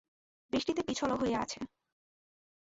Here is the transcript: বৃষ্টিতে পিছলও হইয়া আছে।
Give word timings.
বৃষ্টিতে 0.53 0.81
পিছলও 0.83 1.15
হইয়া 1.15 1.39
আছে। 1.41 1.59